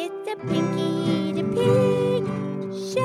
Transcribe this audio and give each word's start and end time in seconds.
It's 0.00 0.28
a 0.30 0.36
Pinky 0.46 1.32
the 1.32 1.42
Pig 1.42 2.24
Show. 2.94 3.02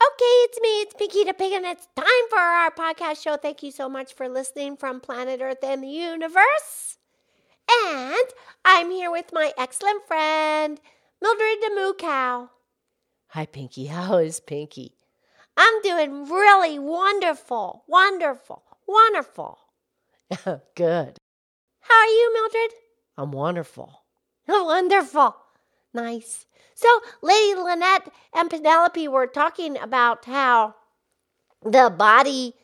Okay, 0.00 0.34
it's 0.44 0.60
me, 0.62 0.80
it's 0.80 0.94
Pinky 0.94 1.24
the 1.24 1.34
Pig, 1.34 1.52
and 1.52 1.66
it's 1.66 1.86
time 1.94 2.06
for 2.30 2.38
our 2.38 2.70
podcast 2.70 3.22
show. 3.22 3.36
Thank 3.36 3.62
you 3.62 3.70
so 3.70 3.90
much 3.90 4.14
for 4.14 4.30
listening 4.30 4.78
from 4.78 5.02
planet 5.02 5.42
Earth 5.42 5.62
and 5.62 5.82
the 5.82 5.88
universe. 5.88 6.96
And 7.70 8.26
I'm 8.64 8.90
here 8.90 9.10
with 9.10 9.32
my 9.32 9.52
excellent 9.58 10.06
friend, 10.06 10.80
Mildred 11.20 11.58
the 11.62 11.72
Moo 11.74 11.94
Cow. 11.94 12.50
Hi, 13.28 13.46
Pinky. 13.46 13.86
How 13.96 14.18
is 14.18 14.40
Pinky? 14.40 14.92
I'm 15.56 15.80
doing 15.82 16.28
really 16.28 16.78
wonderful, 16.78 17.84
wonderful, 17.86 18.62
wonderful. 18.86 19.58
Good. 20.74 21.18
How 21.80 21.94
are 21.94 22.06
you, 22.06 22.32
Mildred? 22.34 22.72
I'm 23.16 23.32
wonderful. 23.32 24.02
Wonderful. 24.48 25.34
Nice. 25.94 26.46
So, 26.74 27.00
Lady 27.22 27.58
Lynette 27.58 28.12
and 28.34 28.50
Penelope 28.50 29.08
were 29.08 29.26
talking 29.26 29.78
about 29.78 30.24
how 30.24 30.74
the 31.64 31.90
body 31.90 32.54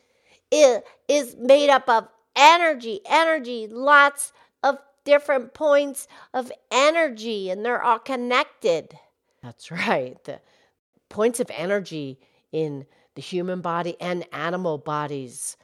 is, 0.50 0.82
is 1.08 1.34
made 1.36 1.70
up 1.70 1.88
of 1.88 2.08
energy, 2.36 3.00
energy, 3.06 3.66
lots 3.66 4.32
of 4.62 4.78
different 5.04 5.54
points 5.54 6.08
of 6.32 6.52
energy, 6.70 7.50
and 7.50 7.64
they're 7.64 7.82
all 7.82 7.98
connected. 7.98 8.98
That's 9.42 9.70
right. 9.70 10.22
The 10.24 10.40
points 11.08 11.40
of 11.40 11.50
energy 11.50 12.18
in 12.52 12.86
the 13.14 13.22
human 13.22 13.60
body 13.60 13.96
and 14.00 14.26
animal 14.32 14.78
bodies. 14.78 15.56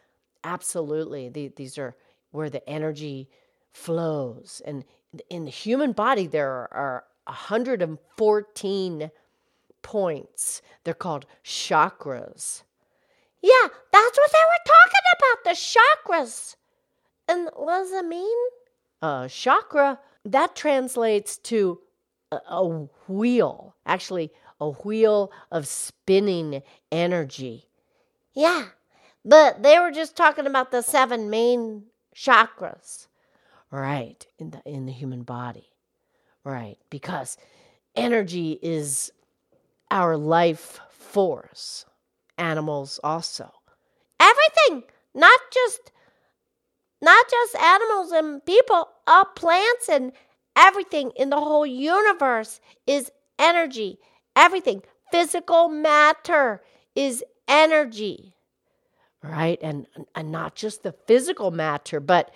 Absolutely. 0.44 1.28
The, 1.28 1.52
these 1.56 1.78
are 1.78 1.96
where 2.30 2.50
the 2.50 2.68
energy 2.68 3.28
flows. 3.72 4.60
And 4.64 4.84
in 5.30 5.44
the 5.44 5.50
human 5.50 5.92
body, 5.92 6.26
there 6.26 6.68
are 6.72 7.04
114 7.24 9.10
points. 9.82 10.62
They're 10.84 10.94
called 10.94 11.26
chakras. 11.44 12.62
Yeah, 13.40 13.68
that's 13.92 14.18
what 14.18 14.32
they 14.32 14.38
were 14.38 14.64
talking 14.66 15.06
about 15.16 15.44
the 15.44 15.50
chakras. 15.50 16.56
And 17.28 17.50
what 17.54 17.82
does 17.82 17.92
it 17.92 18.06
mean? 18.06 18.36
Uh, 19.00 19.28
chakra, 19.28 20.00
that 20.24 20.56
translates 20.56 21.36
to 21.38 21.80
a, 22.32 22.36
a 22.48 22.88
wheel, 23.08 23.76
actually, 23.86 24.30
a 24.60 24.70
wheel 24.70 25.30
of 25.50 25.66
spinning 25.66 26.62
energy. 26.90 27.68
Yeah, 28.34 28.66
but 29.24 29.62
they 29.62 29.78
were 29.78 29.92
just 29.92 30.16
talking 30.16 30.46
about 30.46 30.70
the 30.70 30.82
seven 30.82 31.30
main 31.30 31.84
chakras. 32.14 33.06
Right, 33.70 34.26
in 34.38 34.50
the 34.50 34.62
in 34.64 34.86
the 34.86 34.92
human 34.92 35.22
body. 35.22 35.68
Right, 36.44 36.78
because 36.88 37.36
energy 37.94 38.58
is 38.62 39.12
our 39.90 40.16
life 40.16 40.80
force. 40.90 41.84
Animals 42.38 43.00
also. 43.04 43.52
Everything, 44.20 44.84
not 45.14 45.40
just 45.52 45.92
not 47.00 47.26
just 47.30 47.56
animals 47.56 48.12
and 48.12 48.44
people, 48.44 48.88
all 49.06 49.24
plants 49.24 49.88
and 49.88 50.12
everything 50.56 51.12
in 51.16 51.30
the 51.30 51.36
whole 51.40 51.66
universe 51.66 52.60
is 52.86 53.10
energy. 53.38 53.98
Everything, 54.34 54.82
physical 55.10 55.68
matter 55.68 56.62
is 56.94 57.24
energy. 57.46 58.34
Right, 59.22 59.58
and 59.62 59.86
and 60.14 60.30
not 60.30 60.54
just 60.54 60.84
the 60.84 60.92
physical 60.92 61.50
matter, 61.50 61.98
but 61.98 62.30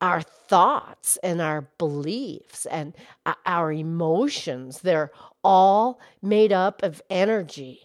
our 0.00 0.22
thoughts 0.22 1.18
and 1.22 1.40
our 1.40 1.68
beliefs 1.78 2.66
and 2.66 2.94
uh, 3.24 3.34
our 3.46 3.72
emotions, 3.72 4.80
they're 4.80 5.12
all 5.44 6.00
made 6.20 6.52
up 6.52 6.82
of 6.82 7.00
energy. 7.08 7.80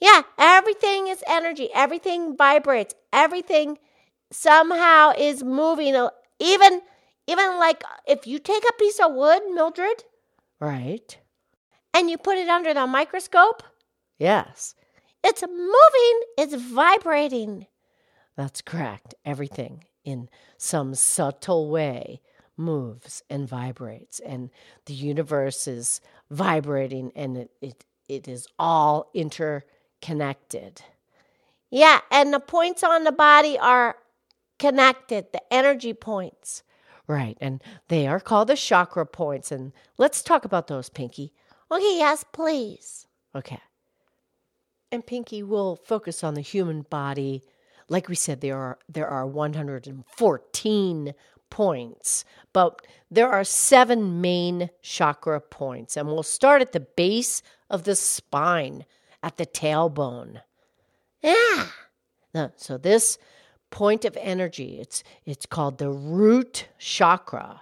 Yeah, 0.00 0.22
everything 0.38 1.08
is 1.08 1.24
energy. 1.26 1.70
Everything 1.74 2.36
vibrates. 2.36 2.94
Everything 3.12 3.78
somehow 4.30 5.12
is 5.16 5.42
moving. 5.42 5.94
Even 6.38 6.80
even 7.26 7.58
like 7.58 7.82
if 8.06 8.26
you 8.26 8.38
take 8.38 8.64
a 8.68 8.72
piece 8.74 9.00
of 9.00 9.12
wood, 9.12 9.42
Mildred, 9.52 10.04
right? 10.60 11.18
And 11.94 12.10
you 12.10 12.18
put 12.18 12.36
it 12.36 12.48
under 12.48 12.74
the 12.74 12.86
microscope? 12.86 13.62
Yes. 14.18 14.74
It's 15.24 15.42
moving, 15.42 16.20
it's 16.38 16.54
vibrating. 16.54 17.66
That's 18.36 18.60
correct. 18.60 19.14
Everything 19.24 19.84
in 20.04 20.28
some 20.56 20.94
subtle 20.94 21.68
way 21.68 22.20
moves 22.56 23.22
and 23.28 23.46
vibrates 23.48 24.20
and 24.20 24.50
the 24.86 24.94
universe 24.94 25.66
is 25.68 26.00
vibrating 26.30 27.12
and 27.14 27.36
it, 27.36 27.50
it, 27.60 27.84
it 28.08 28.26
is 28.26 28.46
all 28.58 29.10
interconnected 29.12 30.80
yeah 31.70 32.00
and 32.10 32.32
the 32.32 32.40
points 32.40 32.82
on 32.82 33.04
the 33.04 33.12
body 33.12 33.58
are 33.58 33.96
connected 34.58 35.32
the 35.32 35.42
energy 35.52 35.92
points. 35.92 36.62
Right 37.06 37.38
and 37.40 37.62
they 37.88 38.06
are 38.06 38.20
called 38.20 38.48
the 38.48 38.56
chakra 38.56 39.06
points 39.06 39.52
and 39.52 39.72
let's 39.96 40.22
talk 40.22 40.44
about 40.44 40.66
those 40.66 40.88
pinky. 40.88 41.32
Okay 41.70 41.98
yes 41.98 42.24
please. 42.32 43.06
Okay. 43.34 43.60
And 44.90 45.06
pinky 45.06 45.42
will 45.42 45.76
focus 45.76 46.24
on 46.24 46.34
the 46.34 46.40
human 46.40 46.82
body. 46.82 47.42
Like 47.88 48.08
we 48.08 48.14
said, 48.14 48.40
there 48.40 48.56
are 48.56 48.78
there 48.88 49.08
are 49.08 49.26
114 49.26 51.14
points, 51.50 52.24
but 52.52 52.84
there 53.10 53.30
are 53.30 53.44
seven 53.44 54.20
main 54.20 54.70
chakra 54.82 55.40
points, 55.40 55.96
and 55.96 56.08
we'll 56.08 56.22
start 56.22 56.62
at 56.62 56.72
the 56.72 56.80
base 56.80 57.42
of 57.70 57.84
the 57.84 57.94
spine, 57.94 58.84
at 59.22 59.36
the 59.36 59.46
tailbone. 59.46 60.40
Yeah. 61.22 61.68
So 62.56 62.76
this 62.78 63.18
point 63.76 64.06
of 64.06 64.16
energy, 64.18 64.78
it's 64.80 65.04
it's 65.26 65.44
called 65.44 65.76
the 65.76 65.90
root 65.90 66.66
chakra, 66.78 67.60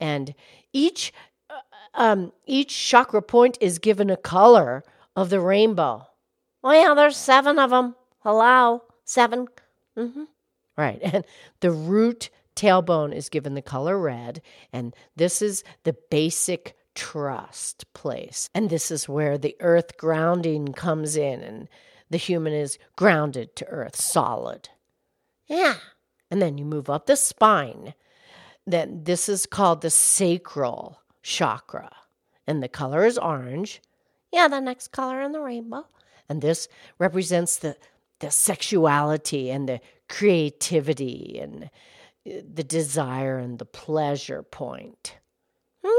and 0.00 0.34
each 0.72 1.12
uh, 1.48 1.60
um, 1.94 2.32
each 2.46 2.76
chakra 2.76 3.22
point 3.22 3.58
is 3.60 3.78
given 3.78 4.10
a 4.10 4.16
color 4.16 4.82
of 5.14 5.30
the 5.30 5.38
rainbow. 5.38 6.04
Oh 6.64 6.72
yeah, 6.72 6.94
there's 6.94 7.16
seven 7.16 7.60
of 7.60 7.70
them. 7.70 7.94
Hello, 8.24 8.82
seven 9.04 9.46
Mm-hmm. 9.96 10.24
Right. 10.76 11.00
And 11.12 11.24
the 11.60 11.70
root 11.70 12.30
tailbone 12.56 13.14
is 13.14 13.28
given 13.28 13.54
the 13.54 13.62
color 13.62 13.96
red. 13.96 14.42
And 14.72 14.96
this 15.14 15.42
is 15.42 15.62
the 15.84 15.96
basic 16.10 16.74
trust 16.96 17.84
place. 17.94 18.48
And 18.52 18.68
this 18.68 18.90
is 18.90 19.08
where 19.08 19.38
the 19.38 19.54
earth 19.60 19.96
grounding 19.96 20.72
comes 20.72 21.14
in 21.16 21.40
and 21.40 21.68
the 22.10 22.18
human 22.18 22.52
is 22.52 22.78
grounded 22.96 23.54
to 23.56 23.66
earth, 23.66 23.96
solid. 23.96 24.68
Yeah. 25.48 25.74
And 26.30 26.40
then 26.40 26.58
you 26.58 26.64
move 26.64 26.88
up 26.88 27.06
the 27.06 27.16
spine. 27.16 27.94
Then 28.66 29.04
this 29.04 29.28
is 29.28 29.46
called 29.46 29.82
the 29.82 29.90
sacral 29.90 31.00
chakra. 31.22 31.90
And 32.46 32.62
the 32.62 32.68
color 32.68 33.04
is 33.04 33.18
orange. 33.18 33.80
Yeah, 34.32 34.48
the 34.48 34.60
next 34.60 34.88
color 34.88 35.20
in 35.20 35.32
the 35.32 35.40
rainbow. 35.40 35.86
And 36.28 36.40
this 36.40 36.68
represents 36.98 37.56
the 37.56 37.76
the 38.20 38.30
sexuality 38.30 39.50
and 39.50 39.68
the 39.68 39.80
creativity 40.08 41.40
and 41.42 41.64
uh, 41.64 42.40
the 42.54 42.62
desire 42.62 43.38
and 43.38 43.58
the 43.58 43.64
pleasure 43.66 44.44
point. 44.44 45.16
Yeah. 45.82 45.90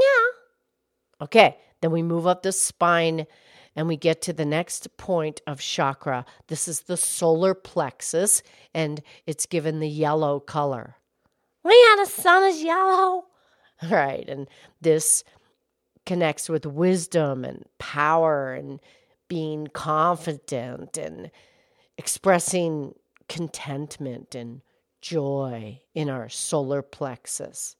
Okay, 1.20 1.58
then 1.82 1.90
we 1.90 2.02
move 2.02 2.26
up 2.26 2.42
the 2.42 2.50
spine 2.50 3.26
and 3.76 3.88
we 3.88 3.96
get 3.96 4.22
to 4.22 4.32
the 4.32 4.44
next 4.44 4.96
point 4.96 5.40
of 5.46 5.60
chakra. 5.60 6.24
This 6.48 6.68
is 6.68 6.82
the 6.82 6.96
solar 6.96 7.54
plexus 7.54 8.42
and 8.72 9.02
it's 9.26 9.46
given 9.46 9.80
the 9.80 9.88
yellow 9.88 10.40
color. 10.40 10.96
Yeah, 11.64 11.96
the 11.96 12.06
sun 12.06 12.44
is 12.44 12.62
yellow. 12.62 13.24
Right, 13.90 14.26
and 14.28 14.48
this 14.80 15.24
connects 16.06 16.48
with 16.48 16.64
wisdom 16.64 17.44
and 17.44 17.64
power 17.78 18.54
and 18.54 18.80
being 19.28 19.66
confident 19.66 20.96
and 20.96 21.30
expressing 21.98 22.94
contentment 23.28 24.34
and 24.34 24.62
joy 25.00 25.80
in 25.94 26.08
our 26.08 26.28
solar 26.28 26.82
plexus. 26.82 27.76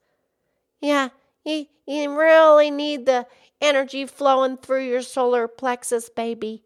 Yeah, 0.81 1.08
you, 1.44 1.67
you 1.87 2.19
really 2.19 2.70
need 2.70 3.06
the 3.06 3.26
energy 3.61 4.06
flowing 4.06 4.56
through 4.56 4.87
your 4.87 5.03
solar 5.03 5.49
plexus, 5.49 6.09
baby. 6.09 6.65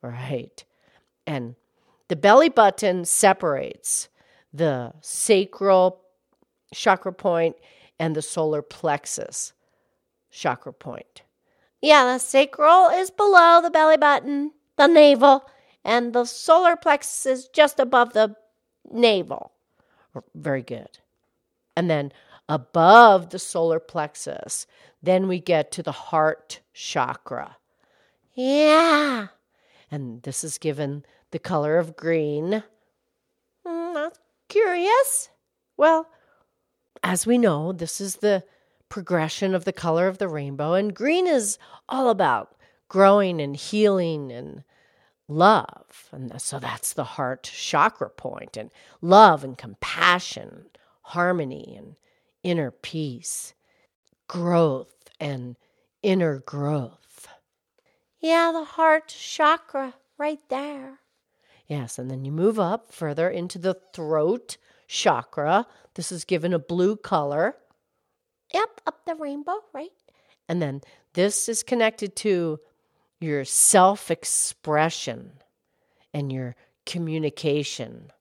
Right. 0.00 0.64
And 1.26 1.54
the 2.08 2.16
belly 2.16 2.48
button 2.48 3.04
separates 3.04 4.08
the 4.52 4.92
sacral 5.00 6.02
chakra 6.74 7.12
point 7.12 7.56
and 7.98 8.14
the 8.14 8.22
solar 8.22 8.62
plexus 8.62 9.52
chakra 10.30 10.72
point. 10.72 11.22
Yeah, 11.80 12.04
the 12.04 12.18
sacral 12.18 12.88
is 12.88 13.10
below 13.10 13.60
the 13.62 13.70
belly 13.70 13.96
button, 13.96 14.52
the 14.76 14.86
navel, 14.86 15.44
and 15.84 16.12
the 16.12 16.24
solar 16.24 16.76
plexus 16.76 17.26
is 17.26 17.48
just 17.48 17.80
above 17.80 18.12
the 18.12 18.36
navel. 18.90 19.52
Very 20.34 20.62
good. 20.62 20.98
And 21.76 21.90
then 21.90 22.12
above 22.52 23.30
the 23.30 23.38
solar 23.38 23.80
plexus, 23.80 24.66
then 25.02 25.26
we 25.26 25.40
get 25.40 25.72
to 25.72 25.82
the 25.82 25.90
heart 25.90 26.60
chakra. 26.74 27.56
Yeah. 28.34 29.28
And 29.90 30.22
this 30.22 30.44
is 30.44 30.58
given 30.58 31.06
the 31.30 31.38
color 31.38 31.78
of 31.78 31.96
green. 31.96 32.62
Mm, 33.66 33.94
that's 33.94 34.18
curious. 34.50 35.30
Well, 35.78 36.10
as 37.02 37.26
we 37.26 37.38
know, 37.38 37.72
this 37.72 38.02
is 38.02 38.16
the 38.16 38.44
progression 38.90 39.54
of 39.54 39.64
the 39.64 39.72
color 39.72 40.06
of 40.06 40.18
the 40.18 40.28
rainbow, 40.28 40.74
and 40.74 40.94
green 40.94 41.26
is 41.26 41.58
all 41.88 42.10
about 42.10 42.54
growing 42.88 43.40
and 43.40 43.56
healing 43.56 44.30
and 44.30 44.62
love. 45.26 46.10
And 46.12 46.38
so 46.38 46.58
that's 46.58 46.92
the 46.92 47.04
heart 47.04 47.44
chakra 47.44 48.10
point, 48.10 48.58
and 48.58 48.70
love 49.00 49.42
and 49.42 49.56
compassion, 49.56 50.66
harmony 51.00 51.74
and 51.78 51.96
inner 52.42 52.70
peace, 52.70 53.54
growth 54.28 55.10
and 55.20 55.56
inner 56.02 56.40
growth. 56.40 57.28
Yeah, 58.20 58.52
the 58.52 58.64
heart 58.64 59.08
chakra 59.08 59.94
right 60.18 60.40
there. 60.48 61.00
Yes, 61.66 61.98
and 61.98 62.10
then 62.10 62.24
you 62.24 62.32
move 62.32 62.58
up 62.58 62.92
further 62.92 63.30
into 63.30 63.58
the 63.58 63.78
throat 63.94 64.56
chakra. 64.86 65.66
This 65.94 66.12
is 66.12 66.24
given 66.24 66.52
a 66.52 66.58
blue 66.58 66.96
color. 66.96 67.56
Yep, 68.52 68.80
up 68.86 69.04
the 69.06 69.14
rainbow, 69.14 69.60
right? 69.72 69.90
And 70.48 70.60
then 70.60 70.82
this 71.14 71.48
is 71.48 71.62
connected 71.62 72.14
to 72.16 72.60
your 73.20 73.44
self 73.44 74.10
expression 74.10 75.32
and 76.12 76.32
your 76.32 76.56
communication. 76.84 78.12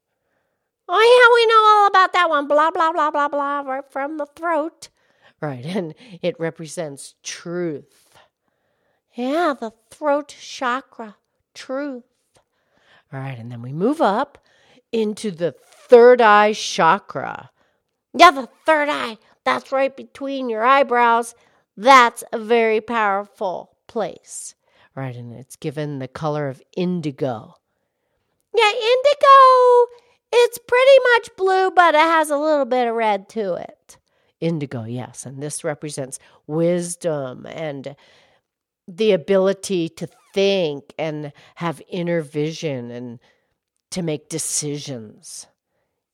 Oh, 0.94 1.00
yeah, 1.00 1.34
we 1.34 1.46
know 1.46 1.64
all 1.66 1.88
about 1.88 2.12
that 2.12 2.30
one. 2.30 2.48
Blah, 2.48 2.72
blah, 2.72 2.92
blah, 2.92 3.12
blah, 3.12 3.30
blah, 3.30 3.62
right 3.62 3.90
from 3.90 4.18
the 4.18 4.26
throat. 4.26 4.90
Right, 5.40 5.66
and 5.66 5.96
it 6.22 6.38
represents 6.38 7.16
truth. 7.24 8.18
Yeah, 9.14 9.54
the 9.58 9.72
throat 9.90 10.36
chakra, 10.38 11.16
truth. 11.54 12.04
All 13.14 13.20
right, 13.22 13.40
and 13.40 13.50
then 13.50 13.62
we 13.62 13.72
move 13.72 14.02
up 14.02 14.38
into 14.92 15.32
the 15.32 15.54
third 15.54 16.20
eye 16.22 16.52
chakra. 16.52 17.52
Yeah, 18.14 18.32
the 18.32 18.50
third 18.66 18.90
eye. 18.90 19.18
That's 19.46 19.72
right 19.72 19.96
between 19.96 20.50
your 20.50 20.64
eyebrows. 20.64 21.36
That's 21.78 22.24
a 22.34 22.38
very 22.38 22.82
powerful 22.82 23.78
place. 23.88 24.56
Right, 24.94 25.16
and 25.16 25.32
it's 25.34 25.56
given 25.56 26.00
the 26.00 26.10
color 26.10 26.50
of 26.50 26.62
indigo. 26.76 27.56
Yeah, 28.54 28.72
indigo. 28.72 29.88
It's 30.32 30.58
pretty 30.58 31.00
much 31.14 31.36
blue, 31.36 31.72
but 31.72 31.96
it 31.96 32.00
has 32.00 32.30
a 32.30 32.38
little 32.38 32.66
bit 32.66 32.88
of 32.88 32.96
red 32.96 33.28
to 33.30 33.56
it. 33.56 33.98
Indigo, 34.40 34.86
yes. 34.86 35.26
And 35.26 35.42
this 35.42 35.64
represents 35.64 36.20
wisdom 36.48 37.46
and 37.46 37.96
the 38.88 39.12
ability 39.12 39.90
to 39.90 40.08
think 40.34 40.94
and 40.98 41.32
have 41.56 41.82
inner 41.90 42.22
vision 42.22 42.92
and 42.92 43.20
to 43.92 44.02
make 44.02 44.30
decisions. 44.30 45.48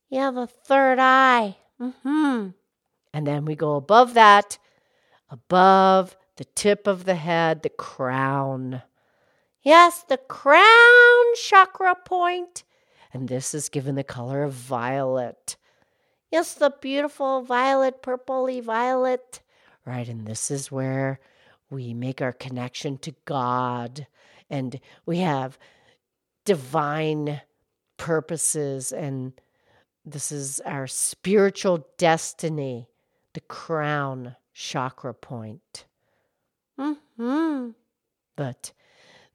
Yeah, 0.09 0.31
the 0.31 0.47
third 0.47 0.99
eye. 0.99 1.57
Mm-hmm. 1.79 2.49
And 3.13 3.27
then 3.27 3.45
we 3.45 3.55
go 3.55 3.75
above 3.75 4.13
that, 4.15 4.57
above 5.29 6.17
the 6.37 6.45
tip 6.45 6.87
of 6.87 7.05
the 7.05 7.15
head, 7.15 7.63
the 7.63 7.69
crown. 7.69 8.81
Yes, 9.61 10.03
the 10.07 10.17
crown 10.17 11.25
chakra 11.35 11.95
point. 11.95 12.63
And 13.13 13.27
this 13.27 13.53
is 13.53 13.69
given 13.69 13.95
the 13.95 14.03
color 14.03 14.43
of 14.43 14.53
violet. 14.53 15.55
Yes, 16.31 16.53
the 16.53 16.73
beautiful 16.81 17.41
violet, 17.41 18.01
purpley 18.01 18.61
violet. 18.61 19.41
Right, 19.85 20.07
and 20.07 20.27
this 20.27 20.51
is 20.51 20.71
where 20.71 21.19
we 21.69 21.93
make 21.93 22.21
our 22.21 22.33
connection 22.33 22.97
to 22.99 23.15
God 23.25 24.07
and 24.49 24.79
we 25.05 25.19
have 25.19 25.57
divine 26.45 27.41
purposes 27.97 28.91
and 28.91 29.33
this 30.05 30.31
is 30.31 30.61
our 30.61 30.87
spiritual 30.87 31.85
destiny, 31.97 32.87
the 33.33 33.41
crown 33.41 34.37
chakra 34.53 35.13
point. 35.13 35.85
Mm-hmm. 36.79 37.71
But 38.37 38.71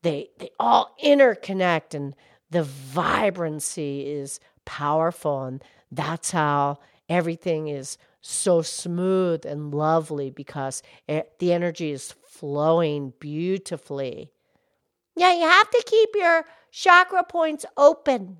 they 0.01 0.31
they 0.39 0.51
all 0.59 0.97
interconnect 1.05 1.93
and 1.93 2.15
the 2.53 2.63
vibrancy 2.63 4.07
is 4.07 4.41
powerful 4.65 5.45
and 5.45 5.65
that's 5.91 6.31
how 6.31 6.79
everything 7.09 7.69
is 7.69 7.99
so 8.21 8.63
smooth 8.63 9.45
and 9.45 9.75
lovely 9.75 10.31
because 10.31 10.83
it, 11.09 11.39
the 11.39 11.53
energy 11.53 11.91
is 11.91 12.15
flowing 12.27 13.13
beautifully. 13.19 14.31
Yeah, 15.17 15.35
you 15.35 15.43
have 15.43 15.71
to 15.71 15.83
keep 15.87 16.11
your 16.15 16.45
chakra 16.71 17.25
points 17.25 17.67
open. 17.77 18.39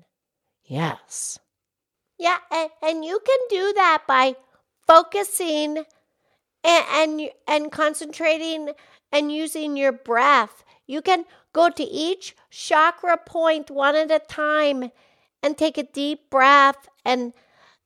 Yes. 0.63 1.39
Yeah, 2.17 2.37
and, 2.51 2.69
and 2.81 3.05
you 3.05 3.19
can 3.25 3.37
do 3.49 3.73
that 3.73 4.03
by 4.07 4.35
focusing 4.87 5.83
and, 6.63 6.85
and 6.91 7.29
and 7.47 7.71
concentrating 7.71 8.69
and 9.11 9.31
using 9.31 9.75
your 9.75 9.91
breath. 9.91 10.63
You 10.85 11.01
can 11.01 11.25
go 11.53 11.69
to 11.69 11.83
each 11.83 12.35
chakra 12.49 13.17
point 13.17 13.69
one 13.71 13.95
at 13.95 14.11
a 14.11 14.19
time 14.19 14.91
and 15.41 15.57
take 15.57 15.77
a 15.77 15.83
deep 15.83 16.29
breath 16.29 16.87
and 17.05 17.33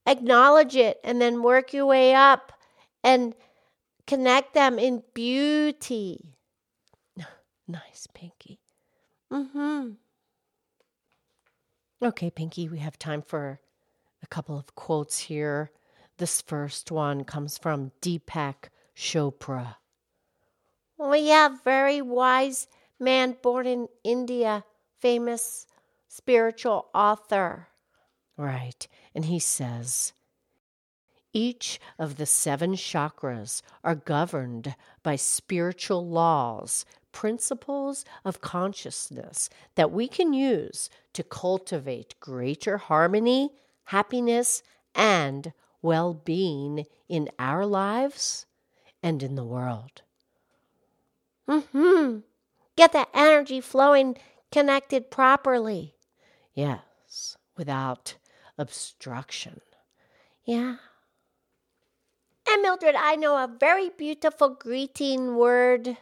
acknowledge 0.05 0.75
it 0.75 0.99
and 1.03 1.21
then 1.21 1.44
work 1.44 1.73
your 1.73 1.85
way 1.85 2.13
up 2.13 2.53
and 3.03 3.35
connect 4.05 4.53
them 4.53 4.79
in 4.79 5.03
beauty. 5.13 6.33
Nice, 7.69 8.07
Pinky. 8.13 8.61
Mhm. 9.29 9.97
Okay, 12.01 12.29
Pinky, 12.29 12.69
we 12.69 12.79
have 12.79 12.97
time 12.97 13.21
for 13.21 13.59
a 14.23 14.27
couple 14.27 14.57
of 14.57 14.73
quotes 14.75 15.19
here. 15.19 15.71
This 16.17 16.41
first 16.41 16.91
one 16.91 17.25
comes 17.25 17.57
from 17.57 17.91
Deepak 18.01 18.69
Chopra. 18.95 19.75
We 20.97 21.19
yeah, 21.19 21.49
very 21.63 22.01
wise 22.01 22.68
man 22.99 23.37
born 23.42 23.68
in 23.68 23.87
India, 24.04 24.63
famous 24.99 25.68
spiritual 26.07 26.87
author. 26.94 27.68
Right. 28.37 28.87
And 29.13 29.25
he 29.25 29.39
says, 29.39 30.13
each 31.33 31.80
of 31.99 32.18
the 32.18 32.25
seven 32.25 32.73
chakras 32.73 33.61
are 33.83 33.95
governed 33.95 34.75
by 35.04 35.16
spiritual 35.18 36.07
laws, 36.07 36.85
principles 37.11 38.06
of 38.23 38.42
consciousness 38.42 39.49
that 39.75 39.92
we 39.92 40.07
can 40.07 40.33
use 40.33 40.89
to 41.13 41.23
cultivate 41.23 42.19
greater 42.19 42.77
harmony, 42.77 43.51
happiness, 43.85 44.63
and 44.95 45.54
well 45.81 46.13
being 46.13 46.85
in 47.07 47.30
our 47.37 47.66
lives 47.66 48.45
and 49.04 49.21
in 49.21 49.35
the 49.35 49.44
world. 49.44 50.01
Mm-hmm. 51.47 52.19
Get 52.78 52.94
that 52.94 53.10
energy 53.14 53.60
flowing 53.60 54.18
connected 54.52 55.12
properly. 55.12 55.96
Yes, 56.54 57.36
without 57.57 58.16
obstruction. 58.57 59.62
Yeah. 60.46 60.78
And 62.48 62.62
Mildred, 62.62 62.96
I 62.96 63.16
know 63.16 63.36
a 63.36 63.50
very 63.60 63.90
beautiful 63.90 64.50
greeting 64.50 65.36
word. 65.36 65.98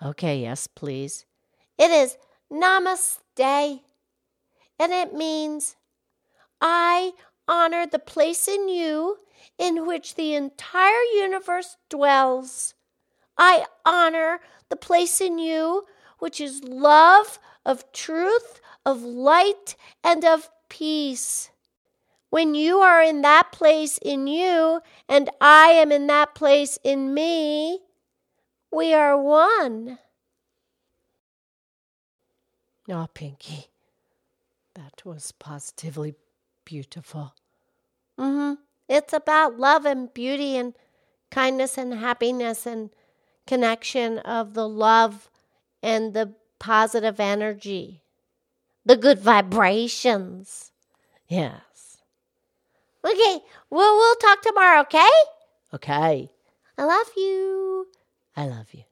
Okay, 0.00 0.42
yes, 0.42 0.68
please. 0.68 1.24
It 1.78 1.90
is 1.90 2.16
namaste. 2.52 3.80
And 4.78 4.92
it 4.92 5.14
means 5.14 5.76
I 6.60 7.12
honor 7.48 7.86
the 7.86 7.98
place 7.98 8.46
in 8.46 8.68
you 8.68 9.16
in 9.58 9.86
which 9.86 10.14
the 10.14 10.34
entire 10.34 11.02
universe 11.14 11.76
dwells. 11.88 12.74
I 13.36 13.64
honor 13.84 14.40
the 14.68 14.76
place 14.76 15.20
in 15.20 15.38
you 15.38 15.86
which 16.20 16.40
is 16.40 16.62
love 16.64 17.38
of 17.66 17.90
truth, 17.92 18.60
of 18.86 19.02
light, 19.02 19.76
and 20.04 20.24
of 20.24 20.48
peace. 20.68 21.50
When 22.30 22.54
you 22.54 22.78
are 22.78 23.02
in 23.02 23.22
that 23.22 23.50
place 23.50 23.98
in 23.98 24.28
you, 24.28 24.80
and 25.08 25.28
I 25.40 25.70
am 25.70 25.90
in 25.90 26.06
that 26.06 26.34
place 26.34 26.78
in 26.84 27.12
me, 27.12 27.80
we 28.70 28.94
are 28.94 29.20
one. 29.20 29.98
Oh, 32.88 33.08
Pinky, 33.12 33.66
that 34.74 35.04
was 35.04 35.32
positively 35.32 36.14
beautiful. 36.64 37.34
Mm-hmm. 38.18 38.54
It's 38.88 39.12
about 39.12 39.58
love 39.58 39.84
and 39.84 40.12
beauty 40.12 40.56
and 40.56 40.74
kindness 41.30 41.78
and 41.78 41.94
happiness 41.94 42.66
and 42.66 42.90
connection 43.46 44.18
of 44.18 44.54
the 44.54 44.68
love 44.68 45.29
and 45.82 46.14
the 46.14 46.34
positive 46.58 47.20
energy, 47.20 48.02
the 48.84 48.96
good 48.96 49.18
vibrations. 49.18 50.72
Yes. 51.28 51.98
Okay, 53.04 53.40
well, 53.70 53.96
we'll 53.96 54.16
talk 54.16 54.42
tomorrow, 54.42 54.80
okay? 54.82 55.08
Okay. 55.72 56.30
I 56.76 56.84
love 56.84 57.10
you. 57.16 57.86
I 58.36 58.46
love 58.46 58.68
you. 58.72 58.84